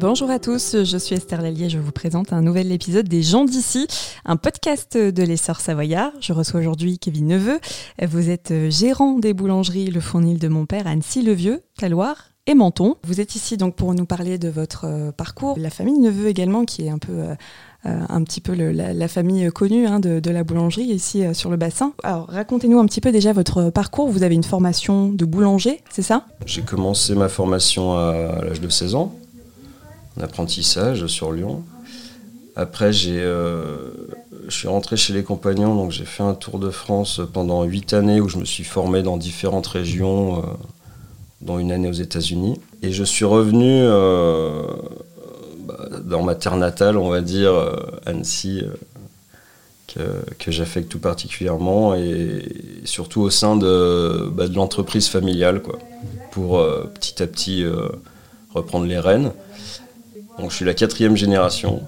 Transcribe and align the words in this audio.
Bonjour 0.00 0.30
à 0.30 0.38
tous, 0.38 0.82
je 0.82 0.96
suis 0.96 1.14
Esther 1.14 1.42
Lallier, 1.42 1.68
je 1.68 1.78
vous 1.78 1.92
présente 1.92 2.32
un 2.32 2.40
nouvel 2.40 2.72
épisode 2.72 3.06
des 3.06 3.22
gens 3.22 3.44
d'ici, 3.44 3.86
un 4.24 4.36
podcast 4.36 4.96
de 4.96 5.22
l'essor 5.22 5.60
savoyard. 5.60 6.12
Je 6.22 6.32
reçois 6.32 6.58
aujourd'hui 6.58 6.98
Kevin 6.98 7.26
Neveu. 7.26 7.60
Vous 8.00 8.30
êtes 8.30 8.50
gérant 8.70 9.18
des 9.18 9.34
boulangeries 9.34 9.90
Le 9.90 10.00
Fournil 10.00 10.38
de 10.38 10.48
mon 10.48 10.64
père, 10.64 10.86
Annecy-le-Vieux, 10.86 11.60
Taloir 11.76 12.30
et 12.46 12.54
Menton. 12.54 12.96
Vous 13.04 13.20
êtes 13.20 13.34
ici 13.34 13.58
donc 13.58 13.76
pour 13.76 13.92
nous 13.92 14.06
parler 14.06 14.38
de 14.38 14.48
votre 14.48 14.86
euh, 14.86 15.12
parcours, 15.12 15.58
la 15.58 15.68
famille 15.68 15.98
Neveu 15.98 16.28
également, 16.28 16.64
qui 16.64 16.86
est 16.86 16.90
un 16.90 16.98
peu... 16.98 17.12
Euh, 17.12 17.34
euh, 17.86 17.98
un 18.10 18.22
petit 18.24 18.42
peu 18.42 18.52
la, 18.52 19.08
famille 19.08 19.50
connue 19.52 19.86
hein, 19.86 20.00
de, 20.00 20.30
la 20.30 20.44
boulangerie 20.44 20.84
ici 20.84 21.24
sur 21.32 21.48
le 21.48 21.56
bassin. 21.56 21.94
Alors 22.02 22.26
racontez-nous 22.26 22.78
un 22.78 22.84
petit 22.84 23.00
peu 23.00 23.10
déjà 23.10 23.32
votre 23.32 23.70
parcours. 23.70 24.10
Vous 24.10 24.22
avez 24.22 24.34
une 24.34 24.44
formation 24.44 25.08
de 25.08 25.24
boulanger, 25.24 25.80
c'est 25.88 26.02
ça? 26.02 26.26
J'ai 26.44 26.60
commencé 26.60 27.14
ma 27.14 27.30
formation 27.30 27.96
à 27.96 28.44
l'âge 28.44 28.60
de 28.60 28.68
16 28.68 28.96
ans, 28.96 29.14
en 30.16 30.22
apprentissage 30.22 31.06
sur 31.06 31.32
Lyon. 31.32 31.62
Après, 32.56 32.92
j'ai, 32.92 33.20
euh, 33.20 33.90
je 34.48 34.54
suis 34.54 34.68
rentré 34.68 34.96
chez 34.96 35.12
les 35.12 35.22
compagnons, 35.22 35.74
donc 35.74 35.92
j'ai 35.92 36.04
fait 36.04 36.22
un 36.22 36.34
tour 36.34 36.58
de 36.58 36.70
France 36.70 37.20
pendant 37.32 37.62
8 37.62 37.94
années 37.94 38.20
où 38.20 38.28
je 38.28 38.38
me 38.38 38.44
suis 38.44 38.64
formé 38.64 39.02
dans 39.02 39.16
différentes 39.16 39.66
régions, 39.66 40.38
euh, 40.38 40.42
dont 41.40 41.58
une 41.58 41.72
année 41.72 41.88
aux 41.88 41.92
États-Unis. 41.92 42.60
Et 42.82 42.92
je 42.92 43.04
suis 43.04 43.24
revenu 43.24 43.82
euh, 43.82 44.62
dans 46.04 46.22
ma 46.22 46.34
terre 46.34 46.56
natale, 46.56 46.96
on 46.96 47.08
va 47.08 47.20
dire, 47.20 47.52
Annecy, 48.04 48.62
que, 49.86 50.50
j'affecte 50.50 50.88
tout 50.88 50.98
particulièrement, 50.98 51.94
et 51.94 52.42
surtout 52.84 53.22
au 53.22 53.30
sein 53.30 53.56
de, 53.56 54.28
bah, 54.32 54.46
l'entreprise 54.52 55.08
familiale, 55.08 55.62
pour 56.30 56.62
petit 56.94 57.22
à 57.22 57.26
petit 57.26 57.64
reprendre 58.52 58.86
les 58.86 58.98
rênes. 58.98 59.32
Donc 60.40 60.50
je 60.50 60.56
suis 60.56 60.64
la 60.64 60.74
quatrième 60.74 61.16
génération. 61.16 61.82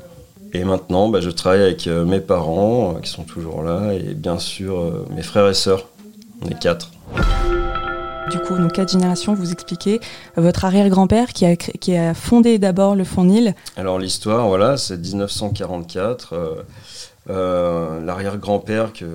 Et 0.53 0.65
maintenant, 0.65 1.09
bah, 1.09 1.21
je 1.21 1.31
travaille 1.31 1.63
avec 1.63 1.87
euh, 1.87 2.05
mes 2.05 2.21
parents, 2.21 2.97
euh, 2.97 3.01
qui 3.01 3.11
sont 3.11 3.25
toujours 3.25 3.63
là, 3.63 3.95
et 3.95 4.13
bien 4.15 4.39
sûr 4.39 4.79
euh, 4.79 5.07
mes 5.15 5.23
frères 5.23 5.49
et 5.49 5.55
sœurs. 5.55 5.89
On 6.43 6.49
est 6.49 6.59
quatre. 6.59 6.91
Du 8.31 8.39
coup, 8.39 8.57
nos 8.57 8.69
quatre 8.69 8.93
générations, 8.93 9.35
vous 9.35 9.53
expliquez 9.53 10.01
votre 10.37 10.65
arrière-grand-père 10.65 11.33
qui 11.33 11.45
a, 11.45 11.57
qui 11.57 11.97
a 11.97 12.15
fondé 12.15 12.59
d'abord 12.59 12.95
le 12.95 13.05
Fournil. 13.05 13.55
Alors 13.77 13.99
l'histoire, 13.99 14.47
voilà, 14.49 14.77
c'est 14.77 14.97
1944. 14.97 16.33
Euh, 16.33 16.63
euh, 17.31 18.01
L'arrière-grand-père 18.05 18.93
que 18.93 19.07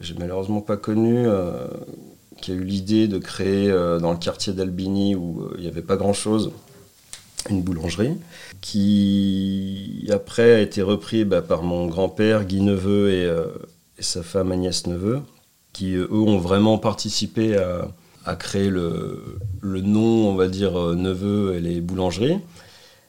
j'ai 0.00 0.14
malheureusement 0.18 0.60
pas 0.60 0.76
connu, 0.76 1.26
euh, 1.26 1.66
qui 2.40 2.52
a 2.52 2.54
eu 2.54 2.64
l'idée 2.64 3.08
de 3.08 3.18
créer 3.18 3.70
dans 4.00 4.12
le 4.12 4.18
quartier 4.18 4.52
d'Albini 4.52 5.14
où 5.14 5.50
il 5.56 5.62
n'y 5.62 5.68
avait 5.68 5.82
pas 5.82 5.96
grand-chose, 5.96 6.52
une 7.50 7.62
boulangerie, 7.62 8.16
qui 8.60 10.08
après 10.10 10.54
a 10.54 10.60
été 10.60 10.82
repris 10.82 11.24
bah, 11.24 11.42
par 11.42 11.62
mon 11.62 11.86
grand-père 11.86 12.44
Guy 12.44 12.60
Neveu 12.60 13.10
et, 13.10 13.24
et, 13.98 14.02
sa 14.02 14.22
femme 14.22 14.52
Agnès 14.52 14.86
Neveu, 14.86 15.20
qui 15.72 15.94
eux 15.94 16.12
ont 16.12 16.38
vraiment 16.38 16.78
participé 16.78 17.56
à 18.24 18.36
créer 18.36 18.70
le, 18.70 19.38
le, 19.60 19.80
nom, 19.80 20.28
on 20.28 20.34
va 20.34 20.48
dire, 20.48 20.78
euh, 20.78 20.94
Neveu 20.94 21.54
et 21.56 21.60
les 21.60 21.80
boulangeries. 21.80 22.38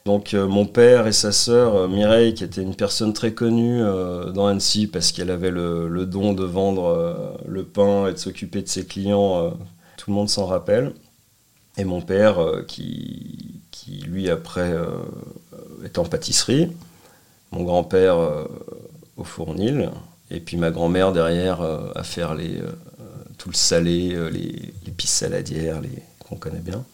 Donc 0.04 0.34
euh, 0.34 0.46
mon 0.46 0.66
père 0.66 1.06
et 1.06 1.12
sa 1.12 1.32
sœur 1.32 1.74
euh, 1.76 1.88
Mireille, 1.88 2.34
qui 2.34 2.44
était 2.44 2.60
une 2.60 2.74
personne 2.76 3.14
très 3.14 3.32
connue 3.32 3.82
euh, 3.82 4.32
dans 4.32 4.46
Annecy 4.46 4.86
parce 4.86 5.12
qu'elle 5.12 5.30
avait 5.30 5.50
le, 5.50 6.04
don 6.04 6.34
de 6.34 6.44
vendre 6.44 6.84
euh, 6.84 7.14
le 7.48 7.64
pain 7.64 8.08
et 8.08 8.12
de 8.12 8.18
s'occuper 8.18 8.60
de 8.60 8.68
ses 8.68 8.84
clients, 8.84 9.50
tout 9.96 10.10
le 10.10 10.14
monde 10.14 10.28
s'en 10.28 10.44
rappelle. 10.44 10.92
Et 11.78 11.84
mon 11.84 12.02
père, 12.02 12.38
qui, 12.68 13.60
qui, 13.74 14.00
lui 14.02 14.30
après 14.30 14.72
est 15.84 15.98
en 15.98 16.04
pâtisserie, 16.04 16.70
mon 17.50 17.64
grand-père 17.64 18.16
au 19.16 19.24
fournil, 19.24 19.90
et 20.30 20.40
puis 20.40 20.56
ma 20.56 20.70
grand-mère 20.70 21.12
derrière 21.12 21.60
à 21.94 22.02
faire 22.04 22.34
les 22.34 22.60
tout 23.44 23.50
le 23.50 23.54
salé, 23.54 24.14
euh, 24.14 24.28
les, 24.30 24.72
les 24.86 24.92
pistes 24.92 25.14
saladières 25.14 25.80
qu'on 26.20 26.36
connaît 26.36 26.60
bien. 26.60 26.84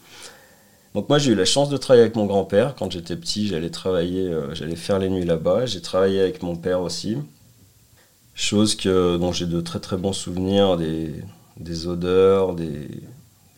Donc 0.94 1.08
moi 1.08 1.18
j'ai 1.18 1.30
eu 1.32 1.34
la 1.36 1.44
chance 1.44 1.68
de 1.68 1.76
travailler 1.76 2.02
avec 2.02 2.16
mon 2.16 2.26
grand-père. 2.26 2.74
Quand 2.74 2.90
j'étais 2.90 3.16
petit, 3.16 3.46
j'allais 3.46 3.70
travailler, 3.70 4.28
euh, 4.28 4.54
j'allais 4.54 4.76
faire 4.76 4.98
les 4.98 5.08
nuits 5.08 5.24
là-bas. 5.24 5.66
J'ai 5.66 5.80
travaillé 5.80 6.20
avec 6.20 6.42
mon 6.42 6.56
père 6.56 6.80
aussi. 6.80 7.18
Chose 8.34 8.76
dont 8.84 9.32
j'ai 9.32 9.46
de 9.46 9.60
très 9.60 9.80
très 9.80 9.96
bons 9.96 10.12
souvenirs, 10.12 10.76
des, 10.76 11.12
des 11.58 11.86
odeurs, 11.86 12.54
des, 12.54 12.88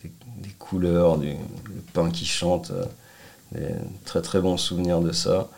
des, 0.03 0.11
des 0.37 0.49
couleurs, 0.59 1.17
du 1.17 1.29
le 1.29 1.81
pain 1.93 2.11
qui 2.11 2.25
chante. 2.25 2.71
Très 4.05 4.21
très 4.21 4.39
bons 4.41 4.57
souvenirs 4.57 5.01
de 5.01 5.11
ça. 5.11 5.49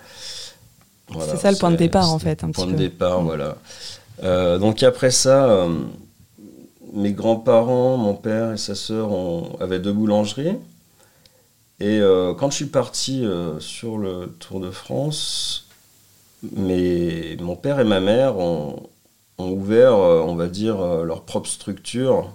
Voilà, 1.10 1.32
c'est 1.32 1.38
ça 1.38 1.52
le 1.52 1.58
point 1.58 1.72
de 1.72 1.76
départ 1.76 2.12
en 2.12 2.20
fait. 2.20 2.44
Un 2.44 2.52
point 2.52 2.66
de 2.66 2.72
peu. 2.72 2.78
départ, 2.78 3.22
mmh. 3.22 3.26
voilà. 3.26 3.58
Euh, 4.24 4.58
donc 4.58 4.82
après 4.84 5.12
ça, 5.12 5.46
euh, 5.46 5.70
mes 6.94 7.12
grands-parents, 7.12 7.98
mon 7.98 8.16
père 8.16 8.54
et 8.54 8.58
sa 8.58 8.76
sœur 8.76 9.12
ont, 9.12 9.58
avaient 9.60 9.80
deux 9.80 9.94
boulangeries. 9.94 10.58
Et 11.80 12.00
euh, 12.00 12.34
quand 12.34 12.50
je 12.52 12.56
suis 12.56 12.66
parti 12.66 13.26
sur 13.60 13.98
le 13.98 14.34
Tour 14.40 14.60
de 14.60 14.72
France, 14.72 15.68
mes, 16.56 17.36
mon 17.42 17.56
père 17.56 17.80
et 17.80 17.84
ma 17.84 18.00
mère 18.00 18.38
ont, 18.38 18.84
ont 19.38 19.50
ouvert, 19.50 19.98
on 19.98 20.36
va 20.36 20.48
dire, 20.48 20.78
leur 21.04 21.22
propre 21.24 21.50
structure 21.50 22.32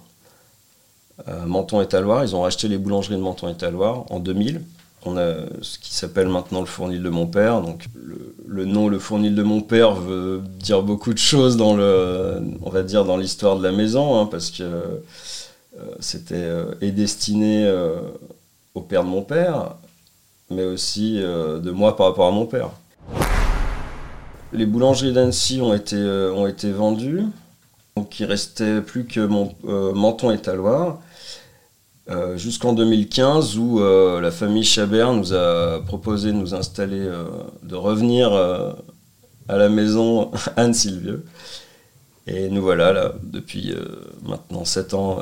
à 1.26 1.46
Menton 1.46 1.80
et 1.80 1.88
Taloir. 1.88 2.22
Ils 2.24 2.36
ont 2.36 2.42
racheté 2.42 2.68
les 2.68 2.76
boulangeries 2.76 3.16
de 3.16 3.20
Menton 3.20 3.48
et 3.48 3.56
Taloir 3.56 4.04
en 4.10 4.20
2000. 4.20 4.62
On 5.06 5.16
a 5.16 5.32
ce 5.62 5.78
qui 5.78 5.94
s'appelle 5.94 6.28
maintenant 6.28 6.60
le 6.60 6.66
fournil 6.66 7.02
de 7.02 7.08
mon 7.08 7.26
père. 7.26 7.62
Le, 8.46 8.64
nom 8.66 8.88
le 8.88 8.98
fournil 8.98 9.34
de 9.34 9.42
mon 9.42 9.62
père 9.62 9.94
veut 9.94 10.42
dire 10.58 10.82
beaucoup 10.82 11.14
de 11.14 11.18
choses 11.18 11.56
dans 11.56 11.74
l'histoire 13.16 13.56
de 13.56 13.62
la 13.62 13.72
maison, 13.72 14.20
hein, 14.20 14.26
parce 14.26 14.50
que 14.50 14.62
euh, 15.78 15.84
c'était 16.00 16.34
euh, 16.34 16.74
est 16.80 16.90
destiné 16.90 17.64
euh, 17.66 18.00
au 18.74 18.80
père 18.80 19.04
de 19.04 19.08
mon 19.08 19.22
père, 19.22 19.74
mais 20.50 20.64
aussi 20.64 21.18
de 21.18 21.70
moi 21.70 21.96
par 21.96 22.06
rapport 22.06 22.26
à 22.26 22.30
mon 22.30 22.46
père. 22.46 22.70
Les 24.52 24.66
boulangeries 24.66 25.12
d'Annecy 25.12 25.60
ont 25.60 25.72
été 25.72 25.96
ont 25.96 26.46
été 26.46 26.72
vendues, 26.72 27.22
donc 27.96 28.18
il 28.18 28.26
restait 28.26 28.80
plus 28.80 29.06
que 29.06 29.20
mon 29.20 29.54
Menton 29.64 30.30
et 30.30 30.38
Taloir. 30.38 30.98
Euh, 32.10 32.36
jusqu'en 32.36 32.72
2015 32.72 33.56
où 33.56 33.80
euh, 33.80 34.20
la 34.20 34.32
famille 34.32 34.64
Chabert 34.64 35.12
nous 35.12 35.32
a 35.32 35.80
proposé 35.86 36.32
de 36.32 36.36
nous 36.36 36.56
installer, 36.56 36.98
euh, 36.98 37.24
de 37.62 37.76
revenir 37.76 38.32
à 38.32 39.56
la 39.56 39.68
maison 39.68 40.32
Anne-Sylvieux. 40.56 41.24
Et 42.26 42.48
nous 42.48 42.62
voilà 42.62 42.92
là 42.92 43.12
depuis 43.22 43.74
maintenant 44.22 44.64
7 44.64 44.94
ans. 44.94 45.18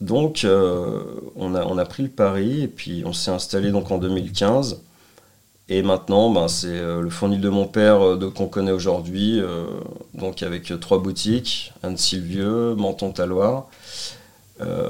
Donc 0.00 0.46
on 0.46 1.54
a, 1.54 1.64
on, 1.64 1.78
a, 1.78 1.84
pris 1.84 2.02
le 2.02 2.08
pari 2.08 2.62
et 2.62 2.68
puis 2.68 3.02
on 3.04 3.12
s'est 3.12 3.30
installé 3.30 3.70
donc 3.70 3.90
en 3.90 3.98
2015. 3.98 4.80
Et 5.68 5.82
maintenant, 5.82 6.30
ben, 6.30 6.48
c'est 6.48 6.80
le 6.80 7.10
fournil 7.10 7.40
de 7.40 7.48
mon 7.48 7.66
père 7.66 8.00
qu'on 8.34 8.48
connaît 8.48 8.72
aujourd'hui, 8.72 9.40
donc 10.14 10.42
avec 10.42 10.72
trois 10.80 10.98
boutiques, 10.98 11.72
Anne-Sylvieux, 11.82 12.74
Menton-Taloir. 12.76 13.68
Euh, 14.60 14.88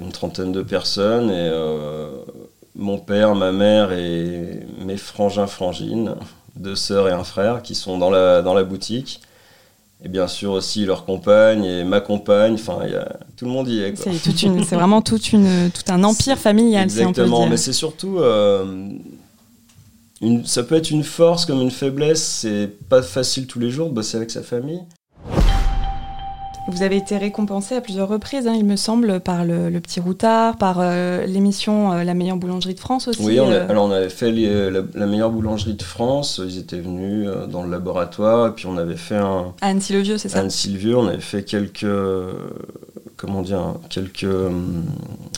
une 0.00 0.10
trentaine 0.10 0.50
de 0.50 0.62
personnes 0.62 1.30
et 1.30 1.48
euh, 1.52 2.08
mon 2.74 2.98
père, 2.98 3.36
ma 3.36 3.52
mère 3.52 3.92
et 3.92 4.66
mes 4.84 4.96
frangins 4.96 5.46
frangines, 5.46 6.16
deux 6.56 6.74
sœurs 6.74 7.08
et 7.08 7.12
un 7.12 7.22
frère 7.22 7.62
qui 7.62 7.76
sont 7.76 7.98
dans 7.98 8.10
la, 8.10 8.42
dans 8.42 8.54
la 8.54 8.64
boutique. 8.64 9.20
Et 10.04 10.08
bien 10.08 10.26
sûr 10.26 10.50
aussi 10.50 10.84
leur 10.84 11.04
compagne 11.04 11.64
et 11.64 11.84
ma 11.84 12.00
compagne, 12.00 12.54
enfin 12.54 12.84
y 12.88 12.94
a, 12.96 13.16
tout 13.36 13.44
le 13.44 13.52
monde 13.52 13.68
y 13.68 13.82
est. 13.82 13.94
C'est 13.96 14.74
vraiment 14.74 15.02
toute 15.02 15.32
une, 15.32 15.70
tout 15.70 15.92
un 15.92 16.02
empire 16.02 16.38
familial. 16.38 16.82
Exactement, 16.82 17.44
si 17.44 17.50
mais 17.50 17.56
c'est 17.56 17.72
surtout... 17.72 18.18
Euh, 18.18 18.88
une, 20.20 20.44
ça 20.44 20.64
peut 20.64 20.76
être 20.76 20.90
une 20.90 21.04
force 21.04 21.46
comme 21.46 21.60
une 21.60 21.70
faiblesse, 21.70 22.22
c'est 22.22 22.68
pas 22.88 23.02
facile 23.02 23.46
tous 23.46 23.58
les 23.60 23.70
jours 23.70 23.88
de 23.88 23.94
bosser 23.94 24.16
avec 24.16 24.30
sa 24.30 24.42
famille. 24.42 24.82
Vous 26.68 26.82
avez 26.82 26.96
été 26.96 27.16
récompensé 27.18 27.74
à 27.74 27.80
plusieurs 27.80 28.08
reprises, 28.08 28.46
hein, 28.46 28.54
il 28.56 28.64
me 28.64 28.76
semble, 28.76 29.18
par 29.18 29.44
le, 29.44 29.68
le 29.68 29.80
Petit 29.80 29.98
Routard, 29.98 30.56
par 30.56 30.76
euh, 30.78 31.26
l'émission 31.26 31.92
euh, 31.92 32.04
La 32.04 32.14
meilleure 32.14 32.36
boulangerie 32.36 32.74
de 32.74 32.80
France 32.80 33.08
aussi. 33.08 33.20
Oui, 33.24 33.40
on 33.40 33.50
a, 33.50 33.54
euh... 33.54 33.68
alors 33.68 33.86
on 33.86 33.90
avait 33.90 34.08
fait 34.08 34.30
les, 34.30 34.70
la, 34.70 34.80
la, 34.94 35.06
meilleure 35.06 35.30
boulangerie 35.30 35.74
de 35.74 35.82
France, 35.82 36.40
ils 36.44 36.58
étaient 36.58 36.78
venus 36.78 37.28
dans 37.48 37.64
le 37.64 37.70
laboratoire, 37.70 38.48
et 38.48 38.50
puis 38.52 38.66
on 38.66 38.76
avait 38.76 38.96
fait 38.96 39.16
un... 39.16 39.54
Anne-Sylvieux, 39.60 40.18
c'est 40.18 40.28
ça 40.28 40.38
Anne-Sylvieux, 40.38 40.96
on 40.96 41.08
avait 41.08 41.20
fait 41.20 41.42
quelques... 41.42 41.86
Comment 43.16 43.42
dire 43.42 43.74
Quelques, 43.88 44.26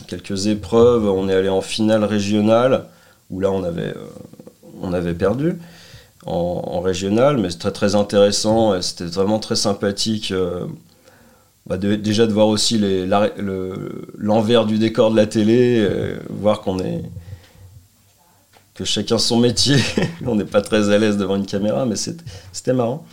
quelques 0.06 0.46
épreuves, 0.46 1.06
on 1.06 1.28
est 1.28 1.34
allé 1.34 1.48
en 1.48 1.60
finale 1.62 2.04
régionale, 2.04 2.84
où 3.30 3.40
là 3.40 3.50
on 3.50 3.64
avait, 3.64 3.94
on 4.82 4.92
avait 4.92 5.14
perdu. 5.14 5.58
En, 6.26 6.62
en 6.66 6.80
régional, 6.80 7.36
mais 7.36 7.50
c'est 7.50 7.58
très 7.58 7.72
très 7.72 7.94
intéressant, 7.94 8.80
c'était 8.80 9.04
vraiment 9.04 9.38
très 9.38 9.56
sympathique 9.56 10.32
bah 11.66 11.78
déjà 11.78 12.26
de 12.26 12.32
voir 12.32 12.49
aussi 12.49 12.78
l'envers 12.78 14.62
le, 14.62 14.69
du 14.69 14.78
décor 14.78 15.11
de 15.11 15.16
la 15.16 15.26
télé, 15.26 15.78
euh, 15.78 16.19
voir 16.28 16.61
qu'on 16.61 16.78
est 16.78 17.02
que 18.75 18.84
chacun 18.84 19.19
son 19.19 19.38
métier. 19.38 19.76
on 20.26 20.34
n'est 20.34 20.44
pas 20.44 20.61
très 20.61 20.90
à 20.90 20.99
l'aise 20.99 21.16
devant 21.16 21.37
une 21.37 21.46
caméra, 21.46 21.87
mais 21.87 21.96
c'était 21.96 22.72
marrant. 22.75 23.06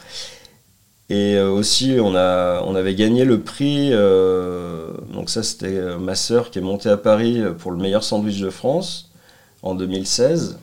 Et 1.09 1.35
euh, 1.35 1.49
aussi, 1.49 1.97
on, 2.01 2.15
a, 2.15 2.61
on 2.63 2.75
avait 2.75 2.95
gagné 2.95 3.23
le 3.23 3.39
prix. 3.41 3.89
Euh, 3.91 4.91
donc, 5.13 5.29
ça, 5.29 5.43
c'était 5.43 5.97
ma 5.97 6.15
sœur 6.15 6.51
qui 6.51 6.59
est 6.59 6.63
montée 6.63 6.89
à 6.89 6.97
Paris 6.97 7.41
pour 7.59 7.71
le 7.71 7.77
meilleur 7.77 8.03
sandwich 8.03 8.39
de 8.39 8.49
France 8.49 9.11
en 9.61 9.75
2016 9.75 10.57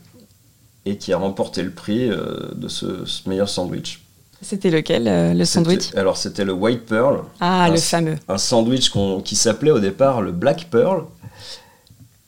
et 0.85 0.97
qui 0.97 1.13
a 1.13 1.19
remporté 1.19 1.63
le 1.63 1.71
prix 1.71 2.09
de 2.09 2.69
ce, 2.69 3.05
meilleur 3.27 3.49
sandwich. 3.49 4.03
C'était 4.41 4.71
lequel, 4.71 5.37
le 5.37 5.45
sandwich? 5.45 5.95
Alors, 5.97 6.17
c'était 6.17 6.45
le 6.45 6.53
White 6.53 6.87
Pearl. 6.87 7.23
Ah, 7.41 7.69
le 7.71 7.77
fameux. 7.77 8.17
Un 8.29 8.39
sandwich 8.39 8.93
qui 9.25 9.37
s'appelait 9.37 9.73
au 9.73 9.81
départ 9.81 10.23
le 10.23 10.33
Black 10.33 10.69
Pearl, 10.71 11.05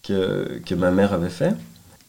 que, 0.02 0.60
que 0.66 0.74
ma 0.74 0.90
mère 0.90 1.12
avait 1.12 1.30
fait. 1.30 1.54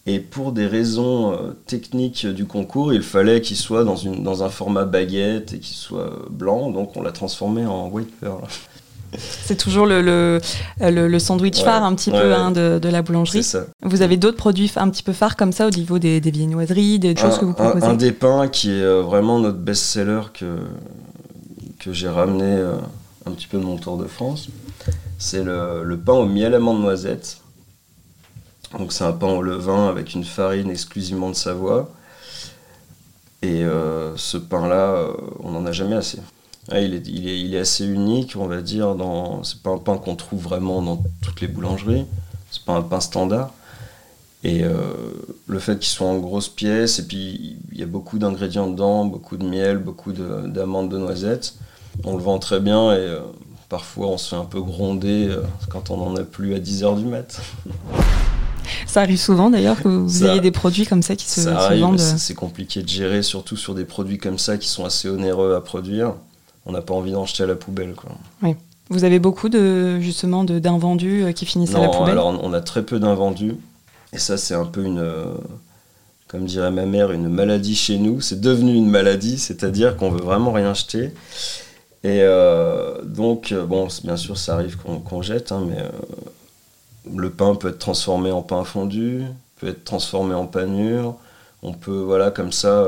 Et 0.08 0.20
pour 0.20 0.52
des 0.52 0.66
raisons 0.66 1.34
euh, 1.34 1.52
techniques 1.68 2.26
du 2.26 2.46
concours, 2.46 2.92
il 2.92 3.04
fallait 3.04 3.40
qu'il 3.42 3.56
soit 3.58 3.84
dans, 3.84 3.96
une, 3.96 4.24
dans 4.24 4.44
un 4.44 4.50
format 4.50 4.86
baguette 4.86 5.54
et 5.54 5.60
qu'il 5.60 5.76
soit 5.76 6.26
blanc, 6.32 6.72
donc 6.72 6.98
on 6.98 7.04
l'a 7.04 7.12
transformé 7.12 7.68
en 7.68 7.88
white 7.88 8.12
pearl. 8.20 8.42
C'est 9.18 9.58
toujours 9.58 9.86
le, 9.86 10.02
le, 10.02 10.40
le, 10.80 11.20
sandwich 11.20 11.62
phare 11.64 11.84
un 11.84 11.94
petit 11.96 12.12
peu 12.12 12.34
hein, 12.34 12.52
de, 12.52 12.80
de, 12.82 12.90
la 12.90 13.02
boulangerie. 13.02 13.44
Ça. 13.44 13.66
Vous 13.82 14.02
avez 14.02 14.18
d'autres 14.18 14.38
produits 14.38 14.72
un 14.76 14.90
petit 14.90 15.04
peu 15.04 15.14
phares 15.14 15.36
comme 15.36 15.52
ça 15.52 15.68
au 15.68 15.70
niveau 15.70 16.00
des, 16.00 16.22
des 16.22 16.32
viennoiseries, 16.32 17.00
des 17.00 17.16
choses 17.16 17.38
que 17.38 17.46
vous 17.46 17.54
proposez 17.54 17.86
un, 17.86 17.94
des 17.94 18.12
pains 18.12 18.48
qui 18.48 18.70
est 18.70 18.84
euh, 18.84 19.02
vraiment 19.02 19.40
notre 19.40 19.58
best-seller 19.58 20.22
que, 20.34 20.60
que 21.80 21.92
j'ai 21.92 22.08
ramené 22.08 22.46
euh, 22.46 22.76
un 23.26 23.32
petit 23.32 23.48
peu 23.48 23.58
de 23.58 23.64
mon 23.64 23.78
tour 23.78 23.98
de 23.98 24.08
France, 24.08 24.48
c'est 25.18 25.44
le, 25.44 25.98
pain 26.04 26.14
au 26.14 26.26
miel 26.26 26.54
amande 26.54 26.82
noisette. 26.82 27.38
Donc 28.78 28.94
c'est 28.94 29.04
un 29.04 29.12
pain 29.12 29.28
au 29.28 29.42
levain 29.42 29.90
avec 29.90 30.14
une 30.14 30.24
farine 30.24 30.70
exclusivement 30.70 31.30
de 31.30 31.36
Savoie. 31.36 31.90
Et 33.42 33.64
euh, 33.64 34.16
ce 34.16 34.38
pain-là, 34.38 35.08
on 35.40 35.52
n'en 35.52 35.66
a 35.66 35.72
jamais 35.72 35.96
assez. 35.96 36.20
Ah, 36.72 36.80
il, 36.80 36.94
est, 36.94 37.08
il, 37.08 37.54
est, 37.54 37.60
assez 37.60 37.86
unique, 37.86 38.36
on 38.38 38.48
va 38.48 38.62
dire. 38.62 38.96
Dans... 38.96 39.44
C'est 39.44 39.62
pas 39.62 39.72
un 39.72 39.78
pain 39.78 39.98
qu'on 39.98 40.16
trouve 40.16 40.42
vraiment 40.42 40.82
dans 40.82 41.04
toutes 41.22 41.42
les 41.42 41.48
boulangeries. 41.48 42.06
C'est 42.50 42.64
pas 42.64 42.74
un 42.74 42.82
pain 42.82 43.00
standard. 43.00 43.52
Et 44.44 44.64
euh, 44.64 44.72
le 45.48 45.60
fait 45.60 45.78
qu'il 45.78 45.90
soit 45.90 46.08
en 46.08 46.18
grosses 46.18 46.50
pièces, 46.50 47.00
et 47.00 47.06
puis 47.06 47.58
il 47.72 47.80
y 47.80 47.84
a 47.84 47.86
beaucoup 47.86 48.18
d'ingrédients 48.18 48.68
dedans, 48.68 49.06
beaucoup 49.06 49.38
de 49.38 49.46
miel, 49.46 49.78
beaucoup 49.78 50.14
d'amandes, 50.14 50.90
de, 50.90 50.98
noisettes. 50.98 51.56
On 52.06 52.16
le 52.16 52.24
vend 52.24 52.40
très 52.40 52.60
bien 52.60 52.94
et 52.94 53.18
parfois 53.70 54.08
on 54.08 54.18
se 54.18 54.30
fait 54.30 54.42
un 54.42 54.46
peu 54.46 54.62
gronder 54.62 55.30
quand 55.70 55.92
on 55.92 55.98
n'en 55.98 56.16
a 56.16 56.24
plus 56.24 56.56
à 56.56 56.58
10h 56.58 56.98
du 56.98 57.06
mat. 57.06 57.40
Ça 58.88 59.02
arrive 59.02 59.20
souvent 59.20 59.50
d'ailleurs 59.50 59.82
que 59.82 59.88
vous 59.88 60.26
ayez 60.26 60.40
des 60.40 60.52
produits 60.52 60.86
comme 60.86 61.02
ça 61.02 61.16
qui 61.16 61.30
se, 61.30 61.50
vendent. 61.80 62.00
C'est 62.00 62.34
compliqué 62.34 62.82
de 62.82 62.90
gérer, 62.90 63.24
surtout 63.24 63.58
sur 63.58 63.76
des 63.76 63.86
produits 63.86 64.18
comme 64.18 64.40
ça 64.40 64.58
qui 64.58 64.68
sont 64.68 64.86
assez 64.86 65.10
onéreux 65.10 65.56
à 65.56 65.62
produire. 65.62 66.14
On 66.66 66.72
n'a 66.72 66.82
pas 66.82 66.94
envie 66.94 67.12
d'en 67.12 67.26
jeter 67.26 67.44
à 67.44 67.48
la 67.48 67.56
poubelle. 67.56 67.94
Quoi. 67.94 68.12
Oui. 68.44 68.56
Vous 68.92 69.06
avez 69.06 69.20
beaucoup 69.20 69.48
de 69.48 70.02
justement 70.02 70.44
d'invendus 70.44 71.24
euh, 71.24 71.32
qui 71.32 71.46
finissent 71.46 71.76
à 71.76 71.80
la 71.80 71.88
poubelle 71.88 72.12
alors 72.12 72.38
on 72.44 72.54
a 72.54 72.60
très 72.60 72.84
peu 72.84 73.00
d'invendus. 73.00 73.56
Et 74.12 74.18
ça, 74.18 74.36
c'est 74.36 74.54
un 74.54 74.66
peu 74.66 74.84
une, 74.84 75.00
euh, 75.00 75.24
comme 76.28 76.44
dirait 76.44 76.72
ma 76.72 76.86
mère, 76.86 77.12
une 77.12 77.30
maladie 77.30 77.76
chez 77.76 77.98
nous. 77.98 78.20
C'est 78.20 78.42
devenu 78.42 78.76
une 78.76 78.90
maladie, 78.90 79.40
c'est-à-dire 79.40 79.96
qu'on 79.96 80.12
veut 80.12 80.22
vraiment 80.22 80.52
rien 80.52 80.74
jeter. 80.74 81.14
Et 82.04 82.20
euh, 82.24 83.02
donc, 83.04 83.54
bon, 83.54 83.88
bien 84.04 84.18
sûr, 84.18 84.38
ça 84.38 84.56
arrive 84.56 84.76
qu'on 84.78 85.22
jette, 85.22 85.54
hein, 85.54 85.66
mais 85.66 85.78
le 87.16 87.30
pain 87.30 87.56
peut 87.56 87.70
être 87.70 87.80
transformé 87.80 88.32
en 88.32 88.42
pain 88.42 88.66
fondu, 88.66 89.24
peut 89.62 89.70
être 89.70 89.86
transformé 89.86 90.36
en 90.36 90.48
panure. 90.48 91.16
On 91.64 91.72
peut, 91.72 92.02
voilà, 92.02 92.32
comme 92.32 92.52
ça, 92.52 92.86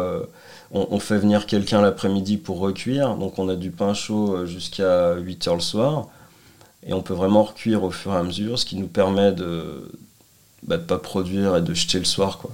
euh, 0.74 0.86
on, 0.90 1.00
fait 1.00 1.18
venir 1.18 1.46
quelqu'un 1.46 1.82
l'après-midi 1.82 2.38
pour 2.38 2.60
recuire. 2.60 3.16
Donc 3.16 3.40
on 3.40 3.50
a 3.50 3.56
du 3.56 3.72
pain 3.72 3.94
chaud 3.94 4.36
euh, 4.36 4.46
jusqu'à 4.46 5.16
8 5.16 5.48
heures 5.48 5.56
le 5.56 5.62
soir. 5.62 6.08
Et 6.86 6.94
on 6.94 7.02
peut 7.02 7.14
vraiment 7.14 7.44
recuire 7.44 7.84
au 7.84 7.92
fur 7.92 8.14
et 8.14 8.18
à 8.18 8.24
mesure, 8.24 8.60
ce 8.60 8.66
qui 8.66 8.76
nous 8.76 8.88
permet 8.88 9.32
de 9.32 9.90
ne 10.64 10.68
bah, 10.68 10.78
pas 10.78 10.98
produire 10.98 11.56
et 11.56 11.62
de 11.62 11.74
jeter 11.74 12.00
le 12.00 12.06
soir. 12.06 12.40
Quoi. 12.40 12.52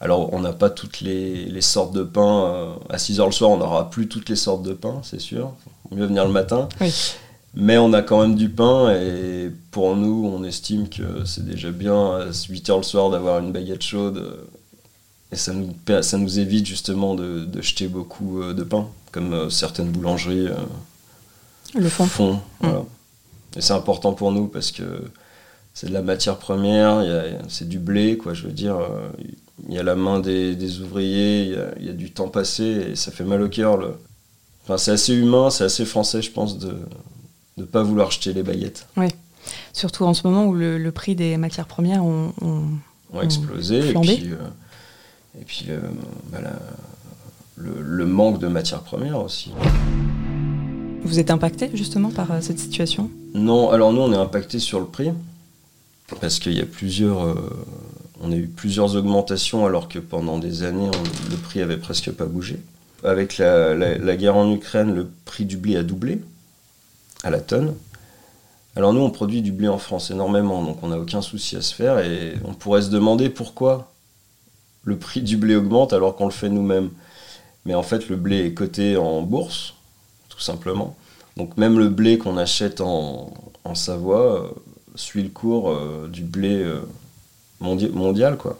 Alors 0.00 0.32
on 0.32 0.40
n'a 0.40 0.52
pas 0.52 0.68
toutes 0.68 1.00
les, 1.00 1.60
sortes 1.60 1.92
de 1.92 2.02
pain. 2.02 2.44
Euh, 2.46 2.74
à 2.90 2.98
6 2.98 3.20
heures 3.20 3.26
le 3.26 3.32
soir, 3.32 3.50
on 3.50 3.58
n'aura 3.58 3.88
plus 3.88 4.08
toutes 4.08 4.28
les 4.28 4.36
sortes 4.36 4.62
de 4.62 4.72
pain, 4.72 5.00
c'est 5.04 5.20
sûr. 5.20 5.52
Mieux 5.92 6.06
venir 6.06 6.24
le 6.24 6.32
matin. 6.32 6.68
Oui. 6.80 6.92
Mais 7.54 7.76
on 7.76 7.92
a 7.92 8.00
quand 8.00 8.22
même 8.22 8.34
du 8.34 8.48
pain 8.48 8.90
et 8.94 9.50
pour 9.70 9.94
nous, 9.94 10.32
on 10.34 10.42
estime 10.42 10.88
que 10.88 11.24
c'est 11.26 11.44
déjà 11.44 11.70
bien 11.70 12.16
à 12.16 12.24
8 12.48 12.70
heures 12.70 12.78
le 12.78 12.82
soir 12.82 13.10
d'avoir 13.10 13.38
une 13.40 13.52
baguette 13.52 13.82
chaude. 13.82 14.48
Et 15.32 15.36
ça 15.36 15.54
nous, 15.54 15.74
ça 16.02 16.18
nous 16.18 16.38
évite 16.38 16.66
justement 16.66 17.14
de, 17.14 17.48
jeter 17.60 17.88
beaucoup 17.88 18.42
euh, 18.42 18.52
de 18.52 18.62
pain, 18.62 18.88
comme 19.10 19.32
euh, 19.32 19.50
certaines 19.50 19.90
boulangeries 19.90 20.48
euh, 20.48 20.54
le 21.74 21.88
font. 21.88 22.38
Mmh. 22.60 22.68
Et 23.56 23.62
c'est 23.62 23.72
important 23.72 24.12
pour 24.12 24.30
nous 24.30 24.46
parce 24.46 24.70
que 24.70 25.04
c'est 25.72 25.88
de 25.88 25.94
la 25.94 26.02
matière 26.02 26.36
première, 26.36 27.02
c'est 27.48 27.66
du 27.66 27.78
blé, 27.78 28.18
quoi, 28.18 28.34
je 28.34 28.44
veux 28.44 28.52
dire. 28.52 28.78
Il 29.68 29.74
y 29.74 29.78
a 29.78 29.82
la 29.82 29.94
main 29.94 30.20
des, 30.20 30.80
ouvriers, 30.80 31.56
il 31.78 31.86
y, 31.86 31.88
a, 31.88 31.92
du 31.92 32.10
temps 32.10 32.28
passé 32.28 32.64
et 32.90 32.96
ça 32.96 33.10
fait 33.10 33.24
mal 33.24 33.40
au 33.40 33.48
cœur. 33.48 33.78
Enfin, 34.64 34.76
c'est 34.76 34.90
assez 34.90 35.14
humain, 35.14 35.48
c'est 35.48 35.64
assez 35.64 35.86
français, 35.86 36.20
je 36.20 36.30
pense, 36.30 36.58
de, 36.58 36.74
ne 37.56 37.64
pas 37.64 37.82
vouloir 37.82 38.10
jeter 38.10 38.34
les 38.34 38.42
baguettes. 38.42 38.86
Oui, 38.98 39.08
surtout 39.72 40.04
en 40.04 40.12
ce 40.12 40.26
moment 40.26 40.46
où 40.46 40.54
le, 40.54 40.90
prix 40.90 41.14
des 41.14 41.38
matières 41.38 41.66
premières 41.66 42.04
ont, 42.04 42.32
explosé. 43.22 43.90
Et 43.90 43.94
puis, 43.94 44.32
euh, 44.32 44.36
et 45.40 45.44
puis 45.44 45.66
euh, 45.68 45.80
bah, 46.30 46.38
le, 47.56 48.06
manque 48.06 48.38
de 48.38 48.48
matières 48.48 48.82
premières 48.82 49.22
aussi. 49.22 49.52
Vous 51.04 51.18
êtes 51.18 51.30
impacté 51.30 51.70
justement 51.74 52.10
par 52.10 52.30
euh, 52.32 52.40
cette 52.40 52.58
situation? 52.58 53.10
Non, 53.34 53.70
alors 53.70 53.92
nous 53.92 54.00
on 54.00 54.12
est 54.12 54.16
impacté 54.16 54.58
sur 54.58 54.80
le 54.80 54.86
prix 54.86 55.10
parce 56.20 56.38
qu'il 56.38 56.52
y 56.52 56.60
a 56.60 56.66
plusieurs, 56.66 57.34
on 58.20 58.32
a 58.32 58.36
eu 58.36 58.46
plusieurs 58.46 58.96
augmentations 58.96 59.64
alors 59.64 59.88
que 59.88 59.98
pendant 59.98 60.38
des 60.38 60.62
années 60.62 60.90
le 61.30 61.36
prix 61.36 61.62
avait 61.62 61.78
presque 61.78 62.10
pas 62.10 62.26
bougé. 62.26 62.58
Avec 63.02 63.38
la 63.38 64.16
guerre 64.16 64.36
en 64.36 64.52
Ukraine, 64.52 64.94
le 64.94 65.10
prix 65.24 65.46
du 65.46 65.56
blé 65.56 65.76
a 65.76 65.82
doublé 65.82 66.20
à 67.22 67.30
la 67.30 67.40
tonne. 67.40 67.74
Alors 68.74 68.92
nous, 68.92 69.00
on 69.00 69.10
produit 69.10 69.42
du 69.42 69.52
blé 69.52 69.68
en 69.68 69.78
France 69.78 70.10
énormément, 70.10 70.62
donc 70.62 70.82
on 70.82 70.88
n'a 70.88 70.98
aucun 70.98 71.20
souci 71.20 71.56
à 71.56 71.62
se 71.62 71.74
faire, 71.74 71.98
et 71.98 72.34
on 72.44 72.54
pourrait 72.54 72.82
se 72.82 72.90
demander 72.90 73.28
pourquoi 73.28 73.91
le 74.84 74.96
prix 74.96 75.22
du 75.22 75.36
blé 75.36 75.54
augmente 75.56 75.92
alors 75.92 76.16
qu'on 76.16 76.26
le 76.26 76.32
fait 76.32 76.48
nous-mêmes. 76.48 76.90
Mais 77.64 77.74
en 77.74 77.82
fait, 77.82 78.08
le 78.08 78.16
blé 78.16 78.46
est 78.46 78.54
coté 78.54 78.96
en 78.96 79.22
bourse, 79.22 79.74
tout 80.28 80.40
simplement. 80.40 80.96
Donc 81.36 81.56
même 81.56 81.78
le 81.78 81.88
blé 81.88 82.18
qu'on 82.18 82.36
achète 82.36 82.80
en, 82.80 83.32
Savoie 83.74 84.42
euh, 84.42 84.48
suit 84.96 85.22
le 85.22 85.30
cours 85.30 85.70
euh, 85.70 86.08
du 86.08 86.22
blé 86.22 86.62
euh, 86.62 86.80
mondial, 87.60 88.36
quoi. 88.36 88.58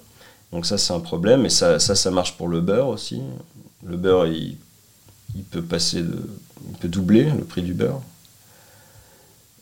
Donc 0.53 0.65
ça, 0.65 0.79
c'est 0.79 0.93
un 0.93 1.01
problème, 1.01 1.45
et 1.45 1.51
ça, 1.51 1.79
ça, 1.79 2.11
marche 2.11 2.37
pour 2.37 2.49
le 2.49 2.61
beurre 2.61 2.89
aussi. 2.89 3.21
Le 3.85 3.97
beurre, 3.97 4.27
peut 5.51 5.63
passer 5.63 5.99
il 5.99 6.77
peut 6.79 6.89
doubler 6.89 7.25
le 7.25 7.45
prix 7.45 7.63
du 7.63 7.75
beurre. 7.75 8.01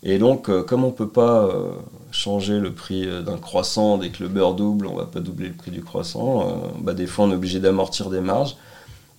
Et 0.02 0.18
donc, 0.18 0.48
euh, 0.48 0.62
comme 0.62 0.84
on 0.84 0.88
ne 0.88 0.92
peut 0.92 1.08
pas 1.08 1.44
euh, 1.44 1.72
changer 2.10 2.58
le 2.58 2.72
prix 2.72 3.06
euh, 3.06 3.22
d'un 3.22 3.36
croissant 3.36 3.98
dès 3.98 4.10
que 4.10 4.22
le 4.22 4.28
beurre 4.30 4.54
double, 4.54 4.86
on 4.86 4.94
ne 4.94 4.98
va 4.98 5.06
pas 5.06 5.20
doubler 5.20 5.48
le 5.48 5.54
prix 5.54 5.70
du 5.70 5.82
croissant, 5.82 6.72
bah, 6.80 6.94
des 6.94 7.06
fois 7.06 7.26
on 7.26 7.30
est 7.30 7.34
obligé 7.34 7.60
d'amortir 7.60 8.08
des 8.08 8.20
marges. 8.20 8.56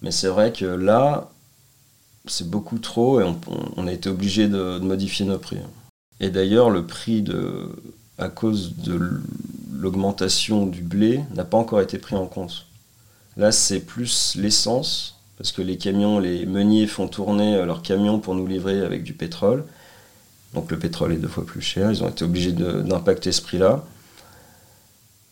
Mais 0.01 0.09
c'est 0.09 0.27
vrai 0.27 0.51
que 0.51 0.65
là, 0.65 1.29
c'est 2.25 2.49
beaucoup 2.49 2.79
trop 2.79 3.21
et 3.21 3.25
on, 3.77 3.87
a 3.87 3.91
été 3.91 4.09
obligé 4.09 4.47
de, 4.47 4.79
modifier 4.79 5.25
nos 5.25 5.37
prix. 5.37 5.57
Et 6.19 6.29
d'ailleurs, 6.29 6.71
le 6.71 6.85
prix 6.87 7.21
de, 7.21 7.69
à 8.17 8.29
cause 8.29 8.75
de 8.77 8.99
l'augmentation 9.71 10.65
du 10.65 10.81
blé 10.81 11.21
n'a 11.35 11.45
pas 11.45 11.57
encore 11.57 11.81
été 11.81 11.99
pris 11.99 12.15
en 12.15 12.25
compte. 12.25 12.65
Là, 13.37 13.51
c'est 13.51 13.81
plus 13.81 14.35
l'essence, 14.35 15.19
parce 15.37 15.51
que 15.51 15.61
les 15.61 15.77
camions, 15.77 16.17
les 16.17 16.47
meuniers 16.47 16.87
font 16.87 17.07
tourner 17.07 17.63
leurs 17.63 17.83
camions 17.83 18.19
pour 18.19 18.33
nous 18.33 18.47
livrer 18.47 18.81
avec 18.81 19.03
du 19.03 19.13
pétrole. 19.13 19.65
Donc 20.53 20.69
le 20.71 20.77
pétrole 20.77 21.13
est 21.13 21.17
deux 21.17 21.27
fois 21.27 21.45
plus 21.45 21.61
cher, 21.61 21.91
ils 21.91 22.03
ont 22.03 22.09
été 22.09 22.25
obligés 22.25 22.51
d'impacter 22.51 23.31
ce 23.31 23.41
prix-là. 23.41 23.85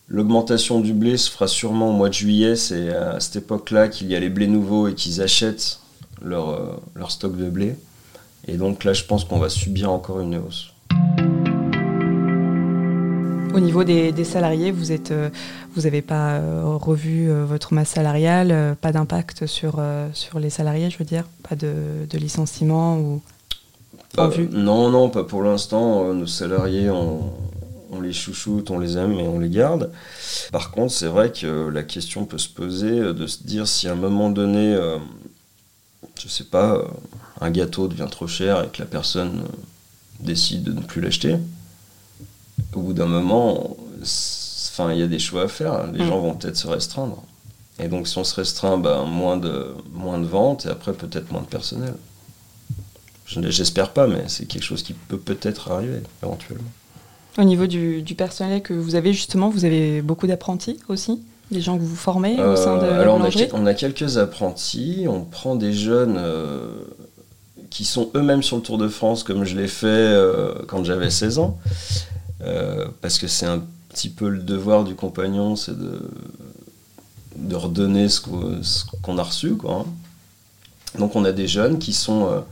L'augmentation 0.08 0.80
du 0.80 0.94
blé 0.94 1.18
se 1.18 1.30
fera 1.30 1.48
sûrement 1.48 1.90
au 1.90 1.94
mois 1.94 2.10
de 2.10 2.16
juillet, 2.16 2.56
c'est 2.56 2.90
à 2.90 3.20
cette 3.20 3.36
époque-là 3.36 3.90
qu'il 3.90 4.08
y 4.08 4.16
a 4.16 4.20
les 4.20 4.30
blés 4.30 4.48
nouveaux 4.48 4.88
et 4.88 4.96
qu'ils 4.96 5.22
achètent 5.22 5.80
leur, 6.24 6.50
euh, 6.50 7.08
stock 7.10 7.38
de 7.38 7.50
blé. 7.50 7.76
Et 8.48 8.58
donc 8.58 8.84
là, 8.86 8.94
je 8.94 9.04
pense 9.04 9.26
qu'on 9.26 9.38
va 9.38 9.50
subir 9.50 9.92
encore 9.92 10.20
une 10.22 10.38
hausse. 10.38 10.74
Au 13.54 13.60
niveau 13.60 13.84
des, 13.84 14.24
salariés, 14.24 14.72
vous 14.72 14.86
n'avez 14.86 15.02
euh, 15.12 16.02
pas 16.02 16.38
euh, 16.38 16.64
revu 16.66 17.30
votre 17.44 17.74
masse 17.74 17.90
salariale, 17.90 18.76
pas 18.82 18.92
d'impact 18.92 19.46
sur, 19.46 19.80
sur 20.14 20.40
les 20.40 20.50
salariés, 20.50 20.90
je 20.90 20.98
veux 20.98 21.06
dire, 21.06 21.26
pas 21.48 21.56
de, 21.56 21.74
de 22.10 22.18
licenciement 22.18 22.98
ou 22.98 23.22
non, 24.52 24.90
non, 24.90 25.10
pas 25.10 25.24
pour 25.24 25.44
l'instant. 25.44 26.06
Euh, 26.06 26.14
nos 26.14 26.28
salariés, 26.28 26.90
on, 26.90 27.32
les 28.02 28.10
les 28.10 28.14
chouchoute, 28.14 28.72
on 28.72 28.80
les 28.80 28.98
aime 28.98 29.14
et 29.14 29.28
on 29.28 29.40
les 29.40 29.50
garde. 29.50 29.92
Par 30.52 30.72
contre, 30.72 30.94
c'est 30.94 31.08
vrai 31.08 31.32
que 31.32 31.70
la 31.70 31.84
question 31.84 32.26
peut 32.26 32.38
se 32.38 32.48
poser 32.48 33.14
de 33.14 33.28
se 33.28 33.44
dire 33.44 33.68
si 33.68 33.88
à 33.88 33.92
un 33.92 33.96
moment 33.96 34.30
donné, 34.30 34.78
je 36.18 36.28
sais 36.28 36.46
pas, 36.46 36.82
un 37.42 37.52
gâteau 37.52 37.88
devient 37.88 38.08
trop 38.10 38.28
cher 38.28 38.64
et 38.64 38.68
que 38.68 38.80
la 38.80 38.86
personne 38.86 39.44
décide 40.20 40.64
de 40.64 40.74
ne 40.74 40.82
plus 40.82 41.02
l'acheter, 41.02 41.38
au 42.74 42.82
bout 42.82 42.94
d'un 42.94 43.06
moment, 43.06 43.78
enfin, 44.02 44.94
il 44.94 45.00
y 45.00 45.04
a 45.04 45.08
des 45.08 45.20
choix 45.20 45.44
à 45.44 45.48
faire. 45.48 45.88
Les 45.92 46.04
mm. 46.04 46.08
gens 46.08 46.20
vont 46.20 46.34
peut-être 46.36 46.58
se 46.58 46.68
restreindre. 46.68 47.24
Et 47.80 47.88
donc, 47.88 48.08
si 48.08 48.18
on 48.18 48.24
se 48.24 48.36
restreint, 48.36 48.78
bah, 48.78 49.04
moins, 49.06 49.38
de, 49.38 49.74
moins 49.94 50.20
de 50.20 50.26
ventes 50.26 50.66
et 50.66 50.70
après 50.70 50.94
peut-être 50.94 51.32
moins 51.32 51.42
de 51.42 51.48
personnel. 51.48 51.96
J'espère 53.30 53.92
pas, 53.92 54.08
mais 54.08 54.24
c'est 54.28 54.46
quelque 54.46 54.64
chose 54.64 54.82
qui 54.82 54.94
peut 54.94 55.18
peut-être 55.18 55.72
arriver 55.72 56.02
éventuellement. 56.24 56.70
Au 57.38 57.44
niveau 57.44 57.68
du, 57.68 58.04
personnel 58.18 58.62
que 58.62 58.74
vous 58.74 58.96
avez, 58.96 59.14
justement, 59.14 59.50
vous 59.50 59.66
avez 59.66 60.02
beaucoup 60.02 60.28
d'apprentis 60.28 60.80
aussi 60.90 61.22
Des 61.52 61.62
gens 61.62 61.78
que 61.78 61.84
vous 61.84 61.96
formez 61.96 62.42
au 62.42 62.56
sein 62.56 62.78
de 62.78 62.86
euh, 62.86 63.02
alors 63.02 63.16
on 63.54 63.66
a, 63.66 63.74
quelques 63.74 64.18
apprentis, 64.18 65.06
on 65.08 65.22
prend 65.22 65.56
des 65.56 65.72
jeunes 65.72 66.18
euh, 66.18 66.68
qui 67.70 67.86
sont 67.86 68.10
eux-mêmes 68.16 68.42
sur 68.42 68.58
le 68.58 68.64
Tour 68.64 68.78
de 68.78 68.88
France, 68.88 69.24
comme 69.24 69.46
je 69.46 69.56
l'ai 69.56 69.68
fait 69.68 69.88
euh, 69.88 70.54
quand 70.68 70.84
j'avais 70.84 71.12
16 71.12 71.40
ans, 71.40 71.60
parce 73.02 73.20
que 73.20 73.28
c'est 73.28 73.46
un 73.46 73.62
petit 73.90 74.10
peu 74.10 74.28
le 74.28 74.40
devoir 74.40 74.84
du 74.84 74.96
compagnon, 74.96 75.56
c'est 75.56 75.78
de, 75.78 76.02
de 77.36 77.56
redonner 77.56 78.10
ce 78.10 78.20
qu'on 79.02 79.18
a 79.18 79.24
reçu. 79.24 79.54
Quoi. 79.54 79.86
Donc 80.98 81.16
on 81.16 81.24
a 81.26 81.32
des 81.32 81.48
jeunes 81.48 81.78
qui 81.78 81.94
sont 81.94 82.44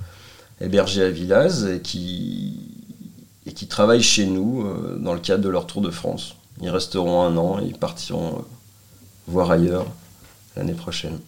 hébergés 0.62 1.04
à 1.04 1.10
Villaz 1.10 1.66
et 1.66 1.82
qui, 1.82 2.60
et 3.46 3.54
qui 3.54 3.68
travaillent 3.68 4.04
chez 4.04 4.26
nous 4.26 4.66
euh, 4.66 4.98
dans 5.00 5.14
le 5.14 5.20
cadre 5.20 5.44
de 5.44 5.50
leur 5.50 5.68
Tour 5.68 5.82
de 5.82 5.92
France. 5.92 6.36
Ils 6.62 6.70
resteront 6.70 7.22
un 7.22 7.38
an 7.38 7.60
et 7.60 7.66
ils 7.66 7.78
partiront 7.78 8.40
euh, 8.40 8.42
voir 9.28 9.52
ailleurs 9.52 9.86
l'année 10.56 10.74
prochaine. 10.74 11.20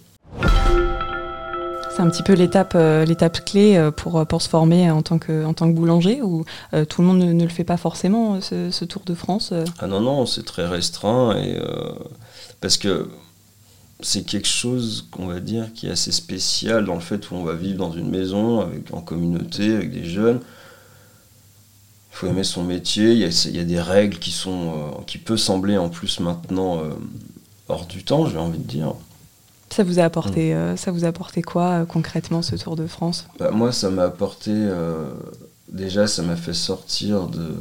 C'est 1.92 2.02
un 2.02 2.10
petit 2.10 2.24
peu 2.24 2.34
l'étape 2.34 2.74
euh, 2.76 3.04
l'étape 3.04 3.44
clé 3.44 3.90
pour, 3.96 4.26
pour 4.26 4.42
se 4.42 4.48
former 4.48 4.90
en 4.90 5.02
tant 5.02 5.20
que, 5.20 5.44
en 5.44 5.54
tant 5.54 5.70
que 5.70 5.76
boulanger 5.76 6.22
ou 6.22 6.46
tout 6.88 7.02
le 7.02 7.08
monde 7.08 7.20
ne, 7.20 7.44
le 7.44 7.50
fait 7.50 7.66
pas 7.66 7.78
forcément 7.78 8.40
ce, 8.42 8.86
Tour 8.86 9.02
de 9.06 9.14
France 9.14 9.54
Ah 9.80 9.88
non, 9.88 10.00
non, 10.00 10.26
c'est 10.26 10.44
très 10.44 10.66
restreint 10.66 11.36
et, 11.38 11.60
parce 12.62 12.78
que 12.78 13.10
c'est 14.01 14.24
quelque 14.24 14.48
chose 14.48 15.08
qu'on 15.12 15.27
va 15.27 15.39
dire 15.39 15.74
qui 15.74 15.88
est 15.88 15.91
assez 15.91 16.12
spécial 16.12 16.86
dans 16.86 16.96
le 16.96 17.01
fait 17.01 17.32
où 17.32 17.36
on 17.36 17.44
va 17.44 17.53
vivre 17.53 17.77
dans 17.77 17.91
une 17.91 18.10
maison 18.10 18.62
avec, 18.62 18.94
en 18.94 19.01
communauté 19.01 19.75
avec 19.75 19.91
des 19.91 20.06
jeunes. 20.06 20.39
Il 22.12 22.15
faut 22.15 22.27
aimer 22.27 22.44
son 22.44 22.63
métier, 22.63 23.12
il 23.13 23.20
y 23.20 23.60
a, 23.60 23.63
des 23.63 23.79
règles 23.79 24.18
qui 24.18 24.32
sont 24.32 24.70
euh, 24.70 25.01
qui 25.06 25.18
peut 25.18 25.38
sembler 25.38 25.77
en 25.77 25.89
plus 25.89 26.20
maintenant 26.20 26.79
euh, 26.79 26.89
hors 27.68 27.86
du 27.86 28.03
temps, 28.03 28.25
j'ai 28.25 28.38
envie 28.38 28.58
de 28.58 28.63
dire. 28.63 28.94
Ça 29.70 29.84
vous 29.84 30.00
a 30.00 30.03
apporté, 30.03 30.53
mm. 30.53 30.58
euh, 30.58 30.77
ça 30.77 30.91
vous 30.91 31.06
a 31.06 31.10
apporté 31.10 31.41
quoi 31.41 31.86
concrètement 31.86 32.41
ce 32.41 32.56
Tour 32.56 32.75
de 32.75 32.88
France? 32.88 33.27
Bah, 33.38 33.51
Moi, 33.51 33.72
ça 33.72 33.89
m'a 33.89 34.03
apporté 34.03 34.51
déjà, 35.72 36.08
ça 36.08 36.24
m'a 36.24 36.36
fait 36.36 36.53
sortir 36.53 37.27
de, 37.27 37.56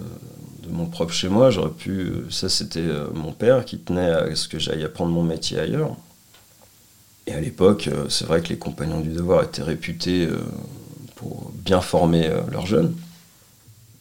de, 0.62 0.70
mon 0.70 0.86
propre 0.86 1.12
chez 1.12 1.28
moi. 1.28 1.50
J'aurais 1.50 1.70
pu, 1.70 2.12
ça 2.30 2.48
c'était 2.48 2.86
mon 3.12 3.32
père 3.32 3.64
qui 3.64 3.78
tenait 3.78 4.10
à 4.10 4.34
ce 4.34 4.48
que 4.48 4.58
j'aille 4.58 4.84
apprendre 4.84 5.12
mon 5.12 5.22
métier 5.24 5.58
ailleurs. 5.58 5.94
Et 7.28 7.34
à 7.34 7.40
l'époque, 7.40 7.88
euh, 7.88 8.06
c'est 8.08 8.24
vrai 8.24 8.40
que 8.40 8.48
les 8.48 8.56
compagnons 8.56 9.00
du 9.00 9.10
devoir 9.10 9.42
étaient 9.42 9.62
réputés 9.62 10.24
euh, 10.24 10.38
pour 11.14 11.52
bien 11.56 11.82
former 11.82 12.26
euh, 12.26 12.40
leurs 12.50 12.64
jeunes. 12.64 12.94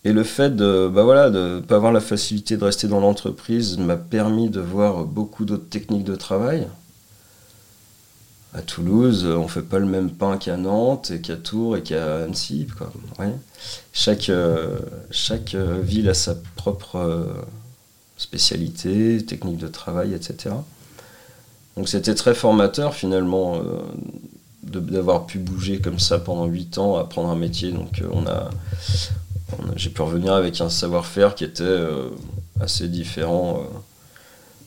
Et 0.05 0.13
le 0.13 0.23
fait 0.23 0.55
de 0.55 0.87
bah 0.87 1.03
voilà, 1.03 1.29
pas 1.67 1.75
avoir 1.75 1.91
la 1.91 1.99
facilité 1.99 2.55
de 2.55 2.63
rester 2.63 2.87
dans 2.87 3.01
l'entreprise 3.01 3.77
m'a 3.77 3.97
permis 3.97 4.49
de 4.49 4.61
voir 4.61 5.03
beaucoup 5.03 5.43
d'autres 5.43 5.67
techniques 5.67 6.05
de 6.05 6.15
travail. 6.15 6.67
À 8.53 8.61
Toulouse, 8.61 9.25
on 9.25 9.43
ne 9.43 9.47
fait 9.49 9.63
pas 9.63 9.79
le 9.79 9.85
même 9.85 10.09
pain 10.09 10.37
qu'à 10.37 10.55
Nantes 10.55 11.11
et 11.11 11.19
qu'à 11.19 11.35
Tours 11.35 11.75
et 11.75 11.83
qu'à 11.83 12.23
Annecy. 12.23 12.67
Quoi. 12.77 12.89
Chaque, 13.91 14.31
chaque 15.11 15.55
ville 15.55 16.07
a 16.07 16.13
sa 16.13 16.35
propre 16.55 17.27
spécialité, 18.15 19.25
technique 19.25 19.57
de 19.57 19.67
travail, 19.67 20.13
etc. 20.13 20.55
Donc 21.77 21.87
c'était 21.87 22.15
très 22.15 22.33
formateur 22.33 22.95
finalement 22.95 23.57
euh, 23.57 23.61
d'avoir 24.63 25.27
pu 25.27 25.37
bouger 25.37 25.79
comme 25.79 25.99
ça 25.99 26.17
pendant 26.17 26.45
8 26.45 26.79
ans, 26.79 26.97
apprendre 26.97 27.29
un 27.29 27.35
métier. 27.35 27.71
Donc 27.71 28.01
euh, 28.01 28.07
on 28.11 28.25
a, 28.25 28.49
j'ai 29.75 29.91
pu 29.91 30.01
revenir 30.01 30.33
avec 30.33 30.59
un 30.59 30.69
savoir-faire 30.69 31.35
qui 31.35 31.43
était 31.43 31.63
euh, 31.63 32.09
assez 32.59 32.87
différent 32.87 33.61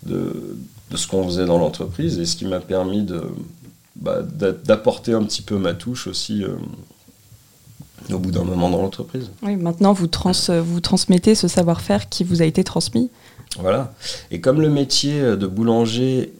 de, 0.06 0.56
ce 0.94 1.08
qu'on 1.08 1.24
faisait 1.24 1.46
dans 1.46 1.58
l'entreprise 1.58 2.18
et 2.20 2.24
ce 2.24 2.36
qui 2.36 2.46
m'a 2.46 2.60
permis 2.60 3.02
de, 3.02 3.22
bah, 3.96 4.22
d'apporter 4.22 5.12
un 5.12 5.24
petit 5.24 5.42
peu 5.42 5.58
ma 5.58 5.74
touche 5.74 6.06
aussi 6.06 6.44
au 8.10 8.18
bout 8.18 8.30
d'un 8.30 8.44
moment 8.44 8.70
dans 8.70 8.80
l'entreprise. 8.80 9.30
Oui, 9.42 9.56
maintenant 9.56 9.92
vous, 9.92 10.06
trans, 10.06 10.32
vous 10.62 10.80
transmettez 10.80 11.34
ce 11.34 11.48
savoir-faire 11.48 12.08
qui 12.08 12.22
vous 12.22 12.40
a 12.40 12.44
été 12.44 12.62
transmis. 12.62 13.10
Voilà. 13.58 13.92
Et 14.30 14.40
comme 14.40 14.60
le 14.60 14.70
métier 14.70 15.20
de 15.20 15.46
boulanger 15.48 16.32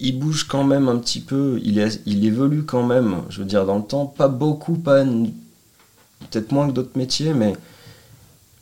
il 0.00 0.18
bouge 0.18 0.44
quand 0.44 0.64
même 0.64 0.88
un 0.88 0.98
petit 0.98 1.20
peu, 1.20 1.60
il, 1.62 1.78
évolue 2.24 2.64
quand 2.64 2.82
même, 2.82 3.22
je 3.28 3.40
veux 3.40 3.46
dire, 3.46 3.64
dans 3.64 3.78
le 3.78 3.84
temps. 3.84 4.06
Pas 4.06 4.28
beaucoup, 4.28 4.74
peut-être 4.74 6.52
moins 6.52 6.68
que 6.68 6.72
d'autres 6.72 6.96
métiers, 6.98 7.32
mais 7.32 7.54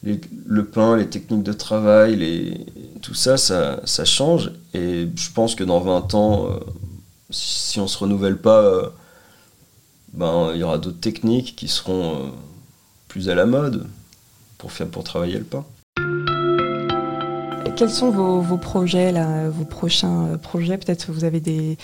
le 0.03 0.65
pain, 0.65 0.97
les 0.97 1.09
techniques 1.09 1.43
de 1.43 1.53
travail, 1.53 2.67
tout 3.03 3.15
ça, 3.15 3.37
ça, 3.37 4.05
change. 4.05 4.53
Et 4.75 5.09
je 5.15 5.33
pense 5.33 5.55
que 5.55 5.65
dans 5.65 5.81
20 5.81 6.15
ans, 6.15 6.47
euh, 6.47 6.59
si 7.31 7.79
on 7.81 7.85
ne 7.85 7.89
se 7.89 7.99
renouvelle 7.99 8.37
pas, 8.39 8.63
euh, 8.63 8.89
ben, 10.13 10.51
il 10.55 10.61
y 10.61 10.63
aura 10.65 10.79
d'autres 10.79 11.01
techniques 11.01 11.57
qui 11.57 11.69
seront 11.69 12.17
euh, 12.17 12.29
plus 13.09 13.29
à 13.29 13.35
la 13.35 13.47
mode 13.47 13.87
pour 14.59 15.03
travailler 15.03 15.39
le 15.39 15.45
pain. 15.45 15.65
Quels 17.77 17.91
sont 17.91 18.11
vos, 18.11 18.57
projets, 18.59 19.13
vos 19.51 19.65
prochains 19.65 20.27
euh, 20.27 20.37
projets? 20.37 20.77
Peut-être 20.77 21.07
que 21.07 21.13
vous 21.13 21.25
avez 21.25 21.41
des, 21.41 21.77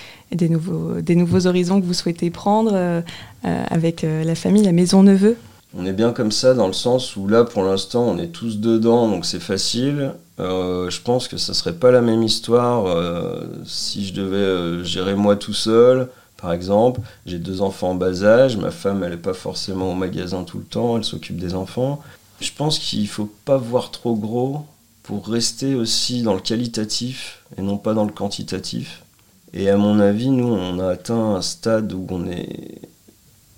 nouveaux, 0.48 1.46
horizons 1.46 1.80
que 1.80 1.86
vous 1.86 1.94
souhaitez 1.94 2.30
prendre 2.30 2.72
euh, 2.74 3.00
euh, 3.44 3.64
avec 3.70 4.02
la 4.02 4.34
famille, 4.34 4.62
la 4.62 4.72
maison 4.72 5.02
neveu? 5.02 5.36
On 5.76 5.86
est 5.86 5.92
bien 5.92 6.12
comme 6.12 6.32
ça 6.32 6.54
dans 6.54 6.66
le 6.66 6.72
sens 6.72 7.16
où 7.16 7.26
là, 7.26 7.44
pour 7.44 7.62
l'instant, 7.62 8.04
on 8.04 8.18
est 8.18 8.28
tous 8.28 8.58
dedans, 8.58 9.08
donc 9.08 9.24
c'est 9.24 9.40
facile. 9.40 10.12
je 10.38 11.00
pense 11.02 11.28
que 11.28 11.36
ça 11.36 11.54
serait 11.54 11.74
pas 11.74 11.90
la 11.90 12.00
même 12.00 12.22
histoire 12.22 12.86
si 13.66 14.06
je 14.06 14.14
devais 14.14 14.84
gérer 14.84 15.14
moi 15.14 15.36
tout 15.36 15.54
seul. 15.54 16.08
Par 16.40 16.52
exemple, 16.52 17.00
j'ai 17.26 17.38
deux 17.38 17.60
enfants 17.60 17.90
en 17.90 17.94
bas 17.96 18.22
âge, 18.24 18.56
ma 18.56 18.70
femme 18.70 19.02
elle 19.02 19.10
n'est 19.10 19.16
pas 19.16 19.34
forcément 19.34 19.90
au 19.90 19.94
magasin 19.94 20.44
tout 20.44 20.58
le 20.58 20.64
temps, 20.64 20.96
elle 20.96 21.04
s'occupe 21.04 21.38
des 21.38 21.54
enfants. 21.54 22.00
Je 22.40 22.50
pense 22.56 22.78
qu'il 22.78 23.06
faut 23.08 23.30
pas 23.44 23.56
voir 23.56 23.90
trop 23.90 24.14
gros 24.14 24.64
pour 25.08 25.26
rester 25.26 25.74
aussi 25.74 26.20
dans 26.20 26.34
le 26.34 26.40
qualitatif 26.40 27.42
et 27.56 27.62
non 27.62 27.78
pas 27.78 27.94
dans 27.94 28.04
le 28.04 28.12
quantitatif. 28.12 29.04
Et 29.54 29.70
à 29.70 29.78
mon 29.78 30.00
avis, 30.00 30.28
nous, 30.28 30.48
on 30.48 30.78
a 30.80 30.90
atteint 30.90 31.36
un 31.36 31.40
stade 31.40 31.94
où 31.94 32.06
on 32.10 32.30
est 32.30 32.82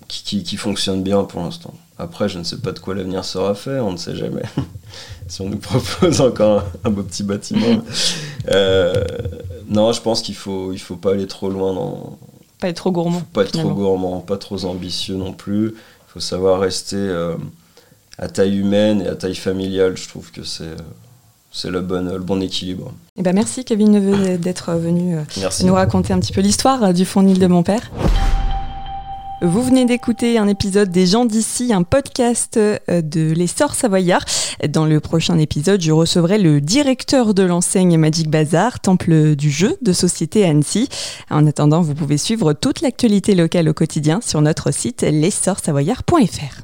qui, 0.07 0.43
qui, 0.43 0.55
fonctionne 0.55 1.03
bien 1.03 1.25
pour 1.25 1.41
l'instant. 1.41 1.73
Après, 1.97 2.29
je 2.29 2.39
ne 2.39 2.45
sais 2.45 2.55
pas 2.55 2.71
de 2.71 2.79
quoi 2.79 2.95
l'avenir 2.95 3.25
sera 3.25 3.53
fait, 3.53 3.81
on 3.81 3.91
ne 3.91 3.97
sait 3.97 4.15
jamais. 4.15 4.43
si 5.27 5.41
on 5.41 5.49
nous 5.49 5.57
propose 5.57 6.21
encore 6.21 6.63
un, 6.85 6.89
beau 6.89 7.03
petit 7.03 7.23
bâtiment. 7.23 7.83
Euh, 8.47 8.93
non, 9.67 9.91
je 9.91 9.99
pense 9.99 10.21
qu'il 10.21 10.35
faut, 10.35 10.71
il 10.71 10.79
faut 10.79 10.95
pas 10.95 11.11
aller 11.11 11.27
trop 11.27 11.49
loin 11.49 11.73
dans. 11.73 12.17
Pas 12.61 12.69
être 12.69 12.77
trop 12.77 12.91
gourmand. 12.91 13.23
pas 13.33 13.43
être 13.43 13.51
trop 13.51 13.73
gourmand, 13.73 14.21
pas 14.21 14.37
trop 14.37 14.63
ambitieux 14.63 15.15
non 15.15 15.33
plus. 15.33 15.67
Il 15.67 16.11
faut 16.13 16.21
savoir 16.21 16.61
rester 16.61 16.95
euh, 16.95 17.35
à 18.17 18.29
taille 18.29 18.55
humaine 18.57 19.01
et 19.01 19.07
à 19.07 19.15
taille 19.15 19.35
familiale. 19.35 19.97
Je 19.97 20.07
trouve 20.07 20.31
que 20.31 20.43
c'est. 20.43 20.63
Euh, 20.63 20.77
c'est 21.51 21.69
le 21.69 21.81
bon, 21.81 22.09
le 22.09 22.19
bon 22.19 22.41
équilibre. 22.41 22.93
Eh 23.17 23.23
ben 23.23 23.33
merci 23.33 23.65
Kevin 23.65 23.91
Neveu 23.91 24.37
d'être 24.37 24.71
venu 24.73 25.17
euh, 25.17 25.49
nous 25.63 25.73
raconter 25.73 26.13
un 26.13 26.19
petit 26.19 26.31
peu 26.31 26.41
l'histoire 26.41 26.83
euh, 26.83 26.93
du 26.93 27.05
fournil 27.05 27.39
de 27.39 27.47
mon 27.47 27.61
père. 27.61 27.91
Vous 29.43 29.63
venez 29.63 29.85
d'écouter 29.85 30.37
un 30.37 30.47
épisode 30.47 30.91
des 30.91 31.07
gens 31.07 31.25
d'ici, 31.25 31.73
un 31.73 31.81
podcast 31.81 32.57
euh, 32.57 32.77
de 32.87 33.31
l'essor 33.31 33.73
savoyard. 33.73 34.23
Dans 34.69 34.85
le 34.85 34.99
prochain 34.99 35.39
épisode, 35.39 35.81
je 35.81 35.91
recevrai 35.91 36.37
le 36.37 36.61
directeur 36.61 37.33
de 37.33 37.41
l'enseigne 37.41 37.97
Magic 37.97 38.29
Bazar, 38.29 38.79
temple 38.79 39.35
du 39.35 39.49
jeu 39.49 39.77
de 39.81 39.93
société 39.93 40.45
Annecy. 40.45 40.87
En 41.31 41.47
attendant, 41.47 41.81
vous 41.81 41.95
pouvez 41.95 42.19
suivre 42.19 42.53
toute 42.53 42.81
l'actualité 42.81 43.33
locale 43.33 43.67
au 43.67 43.73
quotidien 43.73 44.19
sur 44.21 44.41
notre 44.41 44.71
site 44.71 45.01
l'essorsavoyard.fr. 45.01 46.61